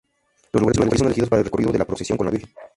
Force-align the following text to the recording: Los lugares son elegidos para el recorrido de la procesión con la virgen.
Los 0.53 0.63
lugares 0.63 0.97
son 0.97 1.07
elegidos 1.09 1.29
para 1.29 1.41
el 1.41 1.45
recorrido 1.45 1.71
de 1.71 1.77
la 1.77 1.85
procesión 1.85 2.17
con 2.17 2.25
la 2.25 2.31
virgen. 2.31 2.49